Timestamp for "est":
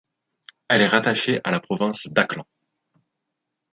0.81-0.87